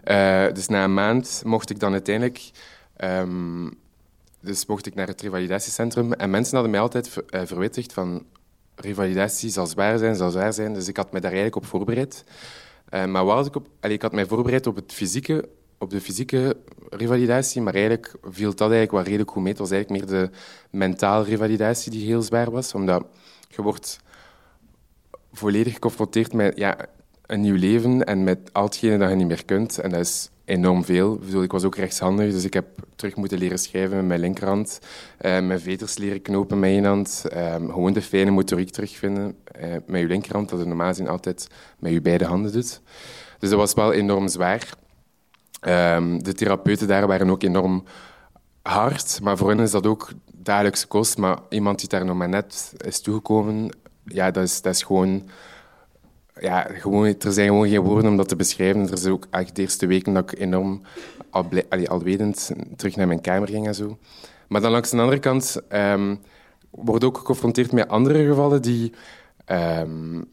Uh, 0.05 0.53
dus 0.53 0.69
na 0.69 0.85
een 0.85 0.95
maand 0.95 1.43
mocht 1.45 1.71
ik 1.71 1.81
dan 1.81 1.93
uiteindelijk... 1.93 2.51
Um, 2.97 3.83
dus 4.45 4.67
mocht 4.67 4.87
ik 4.87 4.95
naar 4.95 5.07
het 5.07 5.21
revalidatiecentrum. 5.21 6.13
En 6.13 6.31
mensen 6.31 6.55
hadden 6.55 6.71
mij 6.71 6.81
altijd 6.81 7.17
uh, 7.31 7.41
verwittigd 7.45 7.93
van... 7.93 8.27
Revalidatie 8.77 9.51
zal 9.51 9.67
zwaar 9.67 9.99
zijn, 9.99 10.17
zal 10.17 10.31
zwaar 10.31 10.53
zijn. 10.53 10.75
Dus 10.75 10.89
ik 10.89 10.97
had 10.97 11.13
me 11.13 11.21
daar 11.21 11.33
eigenlijk 11.33 11.57
op 11.57 11.67
voorbereid. 11.67 12.25
Uh, 12.91 13.05
maar 13.05 13.25
wat 13.25 13.47
ik, 13.47 13.57
op, 13.57 13.69
allee, 13.81 13.97
ik 13.97 14.03
had 14.03 14.13
mij 14.13 14.27
voorbereid 14.27 14.67
op 14.67 14.77
het 14.77 14.93
fysieke 14.93 15.49
op 15.79 15.91
de 15.91 16.01
fysieke 16.01 16.57
revalidatie, 16.91 17.63
maar 17.63 17.75
eigenlijk 17.75 18.15
viel 18.23 18.51
dat 18.51 18.61
eigenlijk 18.61 18.91
wel 18.91 19.03
redelijk 19.03 19.31
goed 19.31 19.43
mee. 19.43 19.53
Het 19.53 19.61
was 19.61 19.71
eigenlijk 19.71 20.05
meer 20.05 20.21
de 20.21 20.31
mentale 20.71 21.25
revalidatie 21.25 21.91
die 21.91 22.07
heel 22.07 22.23
zwaar 22.23 22.51
was, 22.51 22.75
omdat 22.75 23.07
je 23.49 23.63
wordt 23.63 23.99
volledig 25.33 25.73
geconfronteerd 25.73 26.33
met... 26.33 26.57
Ja, 26.57 26.77
een 27.27 27.41
nieuw 27.41 27.57
leven 27.57 28.05
en 28.05 28.25
met 28.25 28.39
al 28.53 28.65
hetgene 28.65 28.99
dat 28.99 29.09
je 29.09 29.15
niet 29.15 29.27
meer 29.27 29.45
kunt. 29.45 29.79
En 29.79 29.91
dat 29.91 30.01
is 30.01 30.31
enorm 30.45 30.85
veel. 30.85 31.43
Ik, 31.43 31.53
was 31.53 31.65
ook 31.65 31.77
rechtshandig, 31.77 32.33
dus 32.33 32.45
ik 32.45 32.55
heb 32.55 32.67
terug 32.97 33.17
moeten 33.17 33.39
leren 33.39 33.59
schrijven 33.59 33.97
met 33.97 34.07
mijn 34.07 34.21
linkerhand. 34.21 34.81
Uh, 35.21 35.41
mijn 35.41 35.61
veters 35.61 35.99
leren 35.99 36.23
knopen 36.23 36.59
met 36.59 36.71
één 36.71 36.85
hand. 36.85 37.25
Uh, 37.33 37.55
gewoon 37.55 37.93
de 37.93 38.03
fijne 38.03 38.31
motoriek 38.31 38.71
terugvinden 38.71 39.37
uh, 39.61 39.73
met 39.87 40.01
je 40.01 40.07
linkerhand, 40.07 40.49
dat 40.49 40.59
je 40.59 40.65
normaal 40.65 40.89
gezien 40.89 41.09
altijd 41.09 41.49
met 41.79 41.93
je 41.93 42.01
beide 42.01 42.25
handen 42.25 42.53
doet. 42.53 42.81
Dus 43.39 43.51
dat 43.51 43.59
was 43.59 43.75
wel 43.75 43.93
enorm 43.93 44.29
zwaar. 44.29 44.69
Um, 45.69 46.23
de 46.23 46.33
therapeuten 46.33 46.89
daar 46.89 47.07
waren 47.07 47.31
ook 47.31 47.43
enorm 47.43 47.85
hard, 48.63 49.21
maar 49.23 49.37
voor 49.37 49.49
hen 49.49 49.61
is 49.61 49.71
dat 49.71 49.87
ook 49.87 50.11
dagelijkse 50.33 50.87
kost. 50.87 51.19
Maar 51.19 51.39
iemand 51.49 51.79
die 51.79 51.89
daar 51.89 52.05
nog 52.05 52.17
maar 52.17 52.29
net 52.29 52.73
is 52.77 53.01
toegekomen, 53.01 53.77
ja, 54.05 54.31
dat 54.31 54.45
is, 54.45 54.63
dat 54.63 54.75
is 54.75 54.83
gewoon 54.83 55.29
ja, 56.41 56.61
gewoon, 56.73 57.07
er 57.07 57.33
zijn 57.33 57.49
gewoon 57.49 57.69
geen 57.69 57.81
woorden 57.81 58.11
om 58.11 58.17
dat 58.17 58.29
te 58.29 58.37
beschrijven. 58.37 58.87
Er 58.87 58.93
is 58.93 59.07
ook 59.07 59.27
echt 59.31 59.57
de 59.57 59.63
eerste 59.63 59.87
weken 59.87 60.15
dat 60.15 60.33
ik 60.33 60.39
enorm 60.39 60.83
al, 61.31 61.47
allee, 61.69 61.89
al 61.89 62.03
wetend 62.03 62.51
terug 62.77 62.97
naar 62.97 63.07
mijn 63.07 63.21
kamer 63.21 63.49
ging 63.49 63.67
en 63.67 63.75
zo. 63.75 63.99
Maar 64.49 64.61
dan 64.61 64.71
langs 64.71 64.91
de 64.91 64.97
andere 64.97 65.19
kant 65.19 65.61
um, 65.73 66.21
word 66.71 67.05
ook 67.05 67.19
geconfronteerd 67.19 67.73
met 67.73 67.89
andere 67.89 68.27
gevallen 68.27 68.63
die, 68.63 68.93
um, 69.47 70.25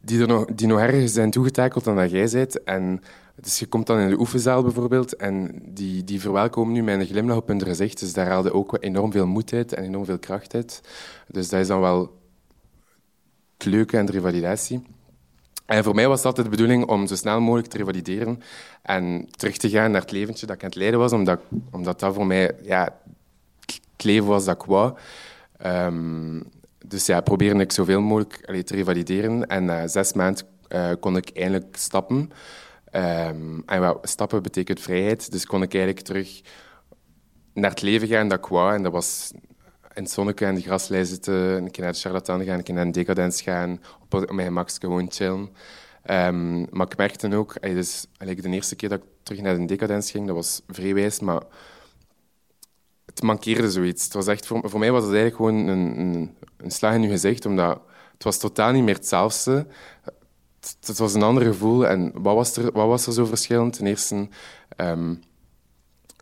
die, 0.00 0.26
nog, 0.26 0.44
die 0.44 0.66
nog 0.66 0.78
erger 0.78 1.08
zijn 1.08 1.30
toegetakeld 1.30 1.84
dan 1.84 1.96
dat 1.96 2.10
jij 2.10 2.28
bent. 2.32 2.62
En 2.62 3.00
dus 3.34 3.58
je 3.58 3.66
komt 3.66 3.86
dan 3.86 3.98
in 3.98 4.08
de 4.08 4.18
oefenzaal 4.18 4.62
bijvoorbeeld 4.62 5.16
en 5.16 5.62
die, 5.64 6.04
die 6.04 6.20
verwelkomen 6.20 6.72
nu 6.72 6.92
een 6.92 7.06
glimlach 7.06 7.36
op 7.36 7.48
hun 7.48 7.62
gezicht. 7.62 8.00
Dus 8.00 8.12
daar 8.12 8.26
haalde 8.26 8.52
ook 8.52 8.76
enorm 8.80 9.12
veel 9.12 9.26
moed 9.26 9.52
uit 9.52 9.72
en 9.72 9.84
enorm 9.84 10.04
veel 10.04 10.18
kracht 10.18 10.54
uit. 10.54 10.80
Dus 11.28 11.48
dat 11.48 11.60
is 11.60 11.66
dan 11.66 11.80
wel 11.80 12.22
het 13.58 13.64
leuke 13.64 13.96
en 13.96 14.06
de 14.06 14.12
revalidatie. 14.12 14.82
En 15.66 15.84
voor 15.84 15.94
mij 15.94 16.08
was 16.08 16.16
het 16.16 16.26
altijd 16.26 16.46
de 16.46 16.56
bedoeling 16.56 16.86
om 16.86 17.06
zo 17.06 17.14
snel 17.14 17.40
mogelijk 17.40 17.68
te 17.68 17.76
revalideren 17.76 18.42
en 18.82 19.28
terug 19.30 19.56
te 19.56 19.68
gaan 19.68 19.90
naar 19.90 20.00
het 20.00 20.10
leventje 20.10 20.46
dat 20.46 20.56
ik 20.56 20.62
aan 20.62 20.68
het 20.68 20.78
leiden 20.78 21.00
was, 21.00 21.12
omdat, 21.12 21.40
omdat 21.70 22.00
dat 22.00 22.14
voor 22.14 22.26
mij 22.26 22.56
ja, 22.62 23.00
het 23.92 24.04
leven 24.04 24.26
was 24.26 24.44
dat 24.44 24.64
ik. 24.68 24.94
Um, 25.66 26.42
dus 26.86 27.06
ja, 27.06 27.20
probeerde 27.20 27.60
ik 27.60 27.72
zoveel 27.72 28.00
mogelijk 28.00 28.64
te 28.66 28.74
revalideren. 28.74 29.46
En 29.46 29.64
na 29.64 29.86
zes 29.86 30.12
maanden 30.12 30.46
uh, 30.68 30.90
kon 31.00 31.16
ik 31.16 31.30
eindelijk 31.30 31.76
stappen. 31.76 32.16
Um, 32.92 33.62
en 33.66 33.80
well, 33.80 33.96
stappen 34.02 34.42
betekent 34.42 34.80
vrijheid, 34.80 35.30
dus 35.32 35.46
kon 35.46 35.62
ik 35.62 35.74
eigenlijk 35.74 36.04
terug 36.04 36.40
naar 37.52 37.70
het 37.70 37.82
leven 37.82 38.08
gaan 38.08 38.28
dat 38.28 38.50
ik. 38.50 38.56
En 38.56 38.82
dat 38.82 38.92
was 38.92 39.32
in 39.94 40.02
het 40.02 40.10
zonnetje 40.10 40.46
en 40.46 40.54
de 40.54 40.60
graslei 40.60 41.04
zitten, 41.04 41.34
een 41.34 41.70
keer 41.70 41.82
naar 41.82 41.92
de 41.92 41.98
charlatan 41.98 42.44
gaan, 42.44 42.58
een 42.58 42.64
keer 42.64 42.74
naar 42.74 42.84
een 42.84 42.92
decadens 42.92 43.42
gaan, 43.42 43.80
op 44.08 44.32
mijn 44.32 44.52
max 44.52 44.78
gewoon 44.78 45.10
chillen. 45.10 45.48
Um, 46.10 46.66
maar 46.70 46.86
ik 46.86 46.96
merkte 46.96 47.36
ook, 47.36 47.62
dus, 47.62 48.06
de 48.18 48.48
eerste 48.48 48.76
keer 48.76 48.88
dat 48.88 48.98
ik 48.98 49.04
terug 49.22 49.40
naar 49.40 49.56
de 49.58 49.64
decadens 49.64 50.10
ging, 50.10 50.26
dat 50.26 50.36
was 50.36 50.62
vrijwijs, 50.68 51.20
maar 51.20 51.42
het 53.06 53.22
mankeerde 53.22 53.70
zoiets. 53.70 54.04
Het 54.04 54.12
was 54.12 54.26
echt, 54.26 54.46
voor, 54.46 54.70
voor 54.70 54.78
mij 54.78 54.92
was 54.92 55.04
het 55.04 55.12
eigenlijk 55.12 55.36
gewoon 55.36 55.68
een, 55.68 56.00
een, 56.00 56.36
een 56.56 56.70
slag 56.70 56.94
in 56.94 57.02
je 57.02 57.08
gezicht, 57.08 57.46
omdat 57.46 57.80
het 58.12 58.24
was 58.24 58.38
totaal 58.38 58.72
niet 58.72 58.84
meer 58.84 58.94
hetzelfde. 58.94 59.66
Het, 60.60 60.76
het 60.86 60.98
was 60.98 61.14
een 61.14 61.22
ander 61.22 61.42
gevoel. 61.42 61.86
En 61.86 62.12
wat 62.14 62.34
was 62.34 62.56
er, 62.56 62.72
wat 62.72 62.86
was 62.86 63.06
er 63.06 63.12
zo 63.12 63.24
verschillend? 63.24 63.72
Ten 63.72 63.86
eerste, 63.86 64.28
um, 64.76 65.20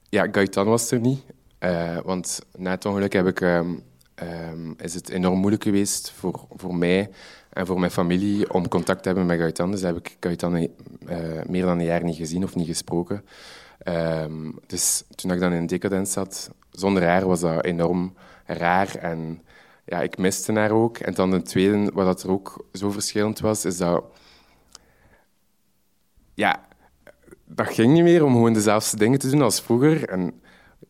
ja, 0.09 0.29
Gaetan 0.33 0.67
was 0.67 0.91
er 0.91 1.01
niet. 1.01 1.25
Uh, 1.65 1.99
want 2.05 2.41
na 2.57 2.71
het 2.71 2.85
ongeluk 2.85 3.13
heb 3.13 3.27
ik, 3.27 3.41
um, 3.41 3.83
um, 4.23 4.75
is 4.79 4.95
het 4.95 5.09
enorm 5.09 5.39
moeilijk 5.39 5.63
geweest 5.63 6.11
voor, 6.11 6.47
voor 6.51 6.75
mij 6.75 7.11
en 7.51 7.67
voor 7.67 7.81
mijn 7.81 7.91
familie 7.91 8.53
om 8.53 8.69
contact 8.69 9.03
te 9.03 9.09
hebben 9.09 9.27
met 9.27 9.39
Gaetan. 9.39 9.71
Dus 9.71 9.81
heb 9.81 9.97
ik 9.97 10.17
Gaetan 10.21 10.57
uh, 10.57 10.69
meer 11.47 11.65
dan 11.65 11.79
een 11.79 11.85
jaar 11.85 12.05
niet 12.05 12.17
gezien 12.17 12.45
of 12.45 12.55
niet 12.55 12.67
gesproken. 12.67 13.25
Um, 13.89 14.59
dus 14.67 15.03
toen 15.15 15.33
ik 15.33 15.41
dan 15.41 15.53
in 15.53 15.67
decadens 15.67 16.13
zat, 16.13 16.51
zonder 16.71 17.05
haar 17.05 17.27
was 17.27 17.41
dat 17.41 17.65
enorm 17.65 18.15
raar. 18.45 18.95
En 18.97 19.43
ja, 19.85 20.01
ik 20.03 20.19
miste 20.19 20.53
haar 20.53 20.71
ook. 20.71 20.99
En 20.99 21.15
dan 21.15 21.31
de 21.31 21.43
tweede, 21.43 21.91
wat 21.95 22.07
dat 22.07 22.23
er 22.23 22.31
ook 22.31 22.67
zo 22.73 22.91
verschillend 22.91 23.41
was, 23.41 23.65
is 23.65 23.77
dat... 23.77 24.05
Ja, 26.35 26.67
dat 27.45 27.69
ging 27.69 27.93
niet 27.93 28.03
meer 28.03 28.25
om 28.25 28.33
gewoon 28.33 28.53
dezelfde 28.53 28.97
dingen 28.97 29.19
te 29.19 29.31
doen 29.31 29.43
als 29.43 29.61
vroeger. 29.61 30.09
En 30.09 30.42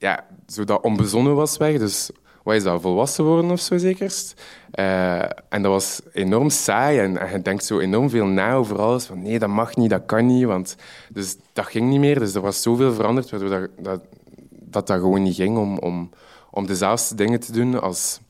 ja, 0.02 0.26
zo 0.46 0.64
dat 0.64 0.82
onbezonnen 0.82 1.34
was 1.34 1.56
weg. 1.56 1.78
Dus 1.78 2.10
wat 2.42 2.54
is 2.54 2.62
dat, 2.62 2.80
volwassen 2.80 3.24
worden 3.24 3.50
of 3.50 3.60
zo 3.60 3.78
zekerst? 3.78 4.42
Uh, 4.74 5.22
en 5.22 5.62
dat 5.62 5.64
was 5.64 6.00
enorm 6.12 6.50
saai 6.50 6.98
en, 6.98 7.30
je 7.32 7.42
denkt 7.42 7.64
zo 7.64 7.78
enorm 7.78 8.10
veel 8.10 8.26
na 8.26 8.54
over 8.54 8.78
alles. 8.80 9.04
Van 9.04 9.22
nee, 9.22 9.38
dat 9.38 9.48
mag 9.48 9.76
niet, 9.76 9.90
dat 9.90 10.06
kan 10.06 10.26
niet. 10.26 10.44
Want, 10.44 10.76
dus 11.08 11.36
dat 11.52 11.66
ging 11.66 11.88
niet 11.88 12.00
meer. 12.00 12.18
Dus 12.18 12.34
er 12.34 12.40
was 12.40 12.62
zoveel 12.62 12.92
veranderd 12.92 13.30
dat, 13.30 13.68
dat, 13.78 14.02
dat 14.50 14.90
gewoon 14.90 15.22
niet 15.22 15.34
ging 15.34 15.58
om, 15.58 15.78
om, 15.78 16.10
om 16.50 16.66
dezelfde 16.66 17.14
dingen 17.14 17.40
te 17.40 17.52
doen 17.52 17.80
als, 17.80 18.20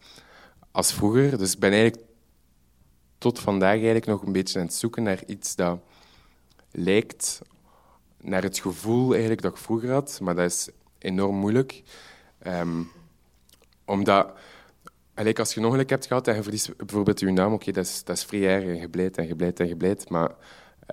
als 0.70 0.92
vroeger. 0.92 1.38
Dus 1.38 1.52
ik 1.52 1.58
ben 1.58 1.72
eigenlijk 1.72 2.02
tot 3.18 3.38
vandaag 3.38 3.74
eigenlijk 3.74 4.06
nog 4.06 4.22
een 4.22 4.32
beetje 4.32 4.58
aan 4.58 4.66
het 4.66 4.74
zoeken 4.74 5.02
naar 5.02 5.22
iets 5.26 5.54
dat 5.54 5.78
lijkt 6.70 7.40
naar 8.20 8.42
het 8.42 8.58
gevoel 8.58 9.10
eigenlijk 9.10 9.42
dat 9.42 9.52
ik 9.52 9.58
vroeger 9.58 9.90
had. 9.90 10.18
Maar 10.22 10.34
dat 10.34 10.50
is 10.50 10.68
enorm 11.02 11.36
moeilijk. 11.36 11.82
Um, 12.46 12.90
omdat, 13.84 14.32
eigenlijk 15.04 15.38
als 15.38 15.54
je 15.54 15.60
een 15.60 15.66
ongeluk 15.66 15.90
hebt 15.90 16.06
gehad 16.06 16.28
en 16.28 16.34
je 16.34 16.42
verliest 16.42 16.76
bijvoorbeeld 16.76 17.20
je 17.20 17.30
naam, 17.30 17.52
oké, 17.52 17.72
dat, 17.72 17.84
is, 17.84 18.04
dat 18.04 18.16
is 18.16 18.24
vrij 18.24 18.46
erg 18.46 18.64
en 18.64 18.80
gebleid 18.80 19.18
en 19.18 19.26
gebleid 19.26 19.60
en. 19.60 20.08
Maar 20.08 20.30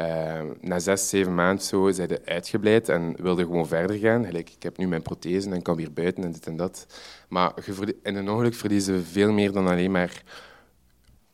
uh, 0.01 0.41
na 0.61 0.79
zes, 0.79 1.09
zeven 1.09 1.35
maanden 1.35 1.65
zo 1.65 1.91
zijn 1.91 2.09
je 2.09 2.21
uitgebleid 2.25 2.89
en 2.89 3.15
wilde 3.21 3.43
gewoon 3.43 3.67
verder 3.67 3.97
gaan. 3.97 4.25
Gelijk, 4.25 4.49
ik 4.49 4.63
heb 4.63 4.77
nu 4.77 4.87
mijn 4.87 5.01
prothese 5.01 5.49
en 5.49 5.61
kan 5.61 5.75
weer 5.75 5.93
buiten 5.93 6.23
en 6.23 6.31
dit 6.31 6.47
en 6.47 6.57
dat. 6.57 6.85
Maar 7.29 7.53
je 7.65 7.97
in 8.03 8.15
een 8.15 8.29
ongeluk 8.29 8.53
verliezen 8.53 9.05
veel 9.05 9.31
meer 9.31 9.51
dan 9.51 9.67
alleen 9.67 9.91
maar 9.91 10.23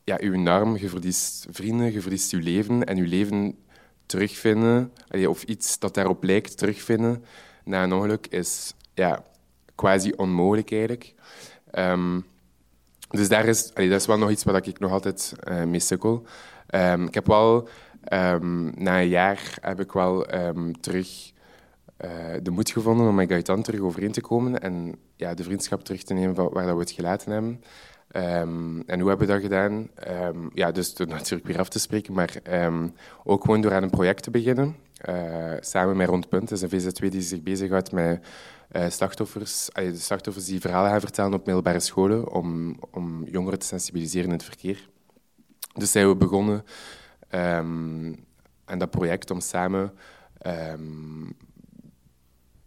ja, 0.04 0.18
je 0.20 0.48
arm. 0.48 0.76
Je 0.76 0.88
verliest 0.88 1.46
vrienden, 1.50 1.92
je 1.92 2.00
verliest 2.00 2.30
je 2.30 2.36
leven. 2.36 2.84
En 2.84 2.96
je 2.96 3.06
leven 3.06 3.58
terugvinden, 4.06 4.92
of 5.28 5.42
iets 5.42 5.78
dat 5.78 5.94
daarop 5.94 6.24
lijkt 6.24 6.58
terugvinden, 6.58 7.24
na 7.66 7.82
een 7.82 7.92
ongeluk 7.92 8.26
is 8.26 8.74
ja, 8.94 9.24
quasi 9.74 10.12
onmogelijk 10.16 10.70
eigenlijk. 10.70 11.14
Um, 11.72 12.24
dus 13.10 13.28
daar 13.28 13.44
is, 13.44 13.72
dat 13.72 13.84
is 13.84 14.06
wel 14.06 14.18
nog 14.18 14.30
iets 14.30 14.44
waar 14.44 14.66
ik 14.66 14.78
nog 14.78 14.90
altijd 14.90 15.34
uh, 15.48 15.64
mee 15.64 15.80
sukkel. 15.80 16.22
Um, 16.70 17.06
ik 17.06 17.14
heb 17.14 17.26
wel, 17.26 17.68
um, 18.12 18.72
na 18.76 19.00
een 19.00 19.08
jaar, 19.08 19.58
heb 19.60 19.80
ik 19.80 19.92
wel 19.92 20.26
terug 20.80 21.32
uh, 22.04 22.10
de 22.42 22.50
moed 22.50 22.70
gevonden 22.70 23.08
om 23.08 23.14
met 23.14 23.32
Gaetan 23.32 23.62
terug 23.62 23.80
overeen 23.80 24.12
te 24.12 24.20
komen 24.20 24.60
en 24.60 24.98
ja, 25.16 25.34
de 25.34 25.42
vriendschap 25.42 25.84
terug 25.84 26.02
te 26.02 26.14
nemen 26.14 26.34
van 26.34 26.48
waar 26.52 26.66
dat 26.66 26.74
we 26.74 26.80
het 26.80 26.90
gelaten 26.90 27.32
hebben. 27.32 27.62
En 28.86 29.00
hoe 29.00 29.08
hebben 29.08 29.26
we 29.26 29.32
dat 29.32 29.42
gedaan? 29.42 29.88
Ja, 30.52 30.72
dus 30.72 30.94
door 30.94 31.06
natuurlijk 31.06 31.46
weer 31.46 31.58
af 31.58 31.68
te 31.68 31.78
spreken, 31.78 32.14
maar 32.14 32.42
ook 33.24 33.44
gewoon 33.44 33.60
door 33.60 33.74
aan 33.74 33.82
een 33.82 33.90
project 33.90 34.22
te 34.22 34.30
beginnen. 34.30 34.76
Uh, 35.08 35.52
samen 35.60 35.96
met 35.96 36.08
Rondpunt, 36.08 36.48
dat 36.48 36.62
is 36.62 36.72
een 36.72 36.80
VZ2 36.80 37.08
die 37.08 37.22
zich 37.22 37.42
bezighoudt 37.42 37.92
met 37.92 38.26
uh, 38.72 38.90
slachtoffers, 38.90 39.68
slachtoffers 39.94 40.44
die 40.44 40.60
verhalen 40.60 40.90
gaan 40.90 41.00
vertellen 41.00 41.34
op 41.34 41.46
middelbare 41.46 41.80
scholen 41.80 42.32
om, 42.32 42.76
om 42.90 43.24
jongeren 43.24 43.58
te 43.58 43.66
sensibiliseren 43.66 44.26
in 44.26 44.32
het 44.32 44.44
verkeer. 44.44 44.88
Dus 45.74 45.90
zijn 45.90 46.08
we 46.08 46.16
begonnen 46.16 46.64
aan 48.64 48.78
dat 48.78 48.90
project 48.90 49.30
om 49.30 49.40
samen 49.40 49.92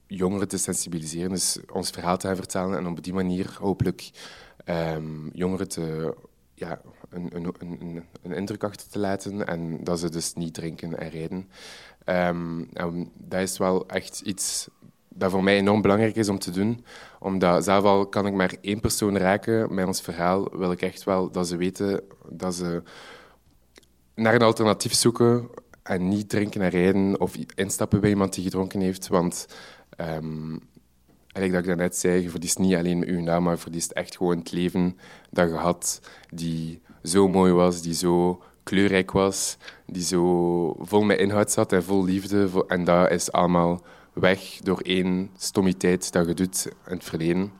jongeren 0.08 0.48
te 0.48 0.58
sensibiliseren, 0.58 1.29
dus 1.29 1.60
ons 1.72 1.89
verhaal 1.89 2.17
te 2.17 2.27
gaan 2.27 2.36
vertellen 2.36 2.77
en 2.77 2.88
op 2.88 3.03
die 3.03 3.13
manier 3.13 3.58
hopelijk 3.60 4.10
um, 4.65 5.29
jongeren 5.34 5.67
te, 5.67 6.15
ja, 6.60 6.82
een, 7.10 7.30
een, 7.36 7.54
een, 7.60 8.04
een, 8.22 8.32
indruk 8.32 8.63
achter 8.63 8.89
te 8.89 9.00
laten 9.00 9.48
en 9.48 9.84
dat 9.84 10.00
ze 10.00 10.10
dus 10.10 10.34
niet 10.34 10.54
drinken 10.54 11.00
en 11.00 11.10
rijden. 11.10 11.50
En 12.04 12.70
dat 13.18 13.42
is 13.42 13.58
wel 13.58 13.88
echt 13.88 14.22
iets 14.22 14.70
dat 15.10 15.32
voor 15.32 15.44
mij 15.44 15.58
enorm 15.58 15.82
belangrijk 15.82 16.16
is 16.16 16.30
om 16.30 16.39
te 16.39 16.51
doen. 16.51 16.86
Omdat 17.20 17.63
zelf 17.63 17.84
al 17.84 18.08
kan 18.08 18.28
ik 18.28 18.34
maar 18.34 18.54
één 18.62 18.80
persoon 18.80 19.18
raken 19.18 19.74
met 19.74 19.86
ons 19.86 20.01
verhaal, 20.01 20.50
wil 20.58 20.72
ik 20.72 20.82
echt 20.82 21.04
wel 21.04 21.32
dat 21.32 21.48
ze 21.48 21.58
weten 21.58 22.01
dat 22.30 22.56
ze 22.56 22.84
naar 24.16 24.36
een 24.36 24.42
alternatief 24.42 24.94
zoeken 24.94 25.50
en 25.84 26.08
niet 26.08 26.30
drinken 26.30 26.62
en 26.62 26.70
rijden 26.70 27.20
of 27.20 27.36
instappen 27.56 28.00
bij 28.00 28.10
iemand 28.10 28.34
die 28.34 28.44
gedronken 28.44 28.80
heeft. 28.80 29.08
Want 29.08 29.48
um, 29.98 30.60
Dat 31.48 31.60
ik 31.60 31.65
daarnet 31.65 31.96
zei, 31.96 32.22
je 32.22 32.29
verliest 32.29 32.60
niet 32.60 32.75
alleen 32.75 33.08
uw 33.08 33.22
naam, 33.22 33.43
maar 33.43 33.53
je 33.53 33.60
verliest 33.60 33.91
echt 33.91 34.17
gewoon 34.17 34.38
het 34.38 34.51
leven 34.51 34.98
dat 35.29 35.50
je 35.50 35.55
had, 35.55 36.01
die 36.34 36.81
zo 37.03 37.27
mooi 37.27 37.51
was, 37.51 37.81
die 37.81 37.93
zo 37.93 38.41
kleurrijk 38.63 39.12
was, 39.12 39.58
die 39.86 40.03
zo 40.03 40.75
vol 40.79 41.03
met 41.03 41.19
inhoud 41.19 41.51
zat 41.51 41.74
en 41.74 41.84
vol 41.84 42.03
liefde. 42.03 42.65
En 42.67 42.84
dat 42.84 43.12
is 43.12 43.31
allemaal 43.31 43.81
weg 44.13 44.39
door 44.63 44.79
één 44.79 45.29
stommiteit 45.38 46.12
dat 46.12 46.27
je 46.27 46.34
doet 46.34 46.65
in 46.65 46.93
het 46.93 47.03
verleden. 47.03 47.51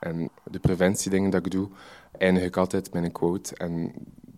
En 0.00 0.30
de 0.44 0.58
preventiedingen 0.58 1.30
dat 1.30 1.46
ik 1.46 1.52
doe, 1.52 1.68
eindig 2.18 2.42
ik 2.42 2.56
altijd 2.56 2.92
met 2.92 3.04
een 3.04 3.12
quote. 3.12 3.56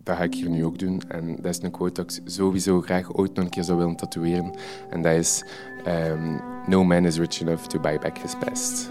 Dat 0.07 0.17
ga 0.17 0.23
ik 0.23 0.33
hier 0.33 0.49
nu 0.49 0.65
ook 0.65 0.79
doen. 0.79 1.01
En 1.07 1.35
dat 1.35 1.45
is 1.45 1.61
een 1.61 1.71
quote 1.71 2.01
dat 2.01 2.11
ik 2.11 2.21
sowieso 2.31 2.81
graag 2.81 3.13
ooit 3.13 3.35
nog 3.35 3.43
een 3.43 3.51
keer 3.51 3.63
zou 3.63 3.77
willen 3.77 3.95
tatoeëren. 3.95 4.51
En 4.89 5.01
dat 5.01 5.13
is... 5.13 5.43
ehm, 5.83 6.37
no 6.67 6.83
man 6.83 7.05
is 7.05 7.17
rich 7.17 7.41
enough 7.41 7.65
to 7.65 7.79
buy 7.79 7.99
back 7.99 8.17
his 8.17 8.35
past. 8.45 8.89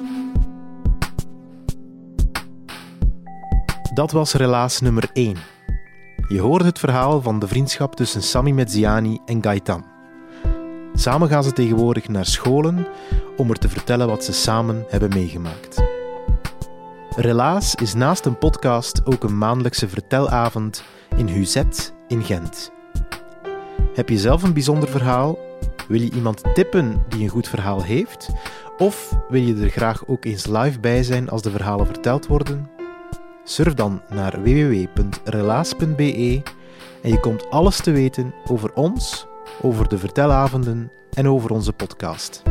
Dat 3.95 4.11
was 4.11 4.33
relaas 4.33 4.81
nummer 4.81 5.11
1. 5.13 5.37
Je 6.29 6.41
hoorde 6.41 6.65
het 6.65 6.79
verhaal 6.79 7.23
van 7.23 7.39
de 7.39 7.49
vriendschap 7.49 7.97
tussen 7.97 8.23
Sami 8.23 8.53
Mezziani 8.53 9.19
en 9.25 9.43
Gaetan. 9.43 9.85
Samen 10.95 11.29
gaan 11.29 11.45
ze 11.45 11.53
tegenwoordig 11.53 12.09
naar 12.09 12.27
scholen 12.27 12.87
om 13.37 13.51
er 13.51 13.59
te 13.59 13.69
vertellen 13.69 14.07
wat 14.07 14.25
ze 14.25 14.33
samen 14.33 14.85
hebben 14.89 15.09
meegemaakt. 15.09 15.83
Relaas 17.17 17.75
is 17.75 17.95
naast 17.95 18.25
een 18.25 18.39
podcast 18.39 19.07
ook 19.07 19.23
een 19.23 19.39
maandelijkse 19.39 19.89
vertelavond 19.89 20.85
in 21.17 21.29
Huzet 21.29 21.93
in 22.09 22.23
Gent. 22.23 22.73
Heb 23.95 24.09
je 24.09 24.19
zelf 24.19 24.43
een 24.43 24.53
bijzonder 24.53 24.89
verhaal? 24.89 25.39
Wil 25.89 26.01
je 26.01 26.11
iemand 26.11 26.43
tippen 26.55 27.05
die 27.09 27.23
een 27.23 27.29
goed 27.29 27.49
verhaal 27.49 27.83
heeft? 27.83 28.29
Of 28.79 29.17
wil 29.29 29.41
je 29.41 29.63
er 29.63 29.71
graag 29.71 30.07
ook 30.07 30.25
eens 30.25 30.47
live 30.47 30.81
bij 30.81 31.03
zijn 31.03 31.29
als 31.29 31.43
de 31.43 31.51
verhalen 31.51 31.87
verteld 31.87 32.27
worden? 32.27 32.71
Surf 33.45 33.75
dan 33.75 34.03
naar 34.09 34.43
www.relaas.be 34.43 36.43
en 37.03 37.11
je 37.11 37.21
komt 37.21 37.51
alles 37.51 37.81
te 37.81 37.91
weten 37.91 38.35
over 38.47 38.73
ons, 38.73 39.27
over 39.63 39.89
de 39.89 39.99
vertelavonden 39.99 40.91
en 41.13 41.29
over 41.29 41.51
onze 41.51 41.73
podcast. 41.73 42.43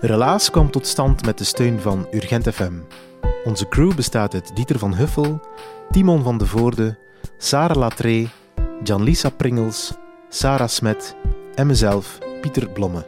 Relaas 0.00 0.50
kwam 0.50 0.70
tot 0.70 0.86
stand 0.86 1.24
met 1.24 1.38
de 1.38 1.44
steun 1.44 1.80
van 1.80 2.06
Urgent 2.10 2.48
FM. 2.48 2.72
Onze 3.44 3.68
crew 3.68 3.94
bestaat 3.94 4.34
uit 4.34 4.56
Dieter 4.56 4.78
van 4.78 4.94
Huffel, 4.94 5.40
Timon 5.90 6.22
van 6.22 6.38
de 6.38 6.46
Voorde, 6.46 6.98
Sarah 7.38 7.76
Latree, 7.76 8.28
Jan-Lisa 8.82 9.30
Pringels, 9.30 9.92
Sarah 10.28 10.68
Smet 10.68 11.16
en 11.54 11.66
mezelf, 11.66 12.18
Pieter 12.40 12.68
Blomme. 12.68 13.04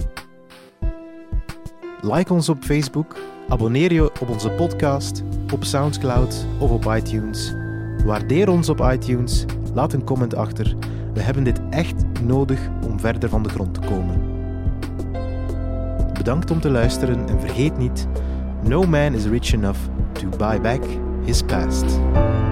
Like 2.00 2.32
ons 2.32 2.48
op 2.48 2.62
Facebook, 2.62 3.16
abonneer 3.48 3.92
je 3.92 4.04
op 4.04 4.28
onze 4.28 4.50
podcast, 4.50 5.22
op 5.52 5.64
Soundcloud 5.64 6.46
of 6.58 6.70
op 6.70 6.84
iTunes. 6.84 7.54
Waardeer 8.04 8.48
ons 8.48 8.68
op 8.68 8.80
iTunes, 8.80 9.44
laat 9.74 9.92
een 9.92 10.04
comment 10.04 10.34
achter. 10.34 10.76
We 11.14 11.20
hebben 11.20 11.44
dit 11.44 11.60
echt 11.70 12.04
nodig 12.22 12.60
om 12.88 13.00
verder 13.00 13.28
van 13.28 13.42
de 13.42 13.48
grond 13.48 13.74
te 13.74 13.80
komen. 13.80 14.22
Bedankt 16.12 16.50
om 16.50 16.60
te 16.60 16.70
luisteren 16.70 17.28
en 17.28 17.40
vergeet 17.40 17.78
niet: 17.78 18.06
No 18.62 18.82
man 18.82 19.14
is 19.14 19.26
rich 19.26 19.52
enough 19.52 19.80
to 20.22 20.28
buy 20.36 20.56
back 20.56 20.80
his 21.26 21.42
past. 21.42 22.51